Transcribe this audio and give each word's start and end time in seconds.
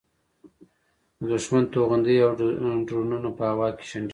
د 1.17 1.21
دوښمن 1.31 1.63
توغندي 1.73 2.15
او 2.25 2.31
ډرونونه 2.87 3.29
په 3.37 3.43
هوا 3.51 3.67
کې 3.77 3.85
شنډېږي. 3.89 4.09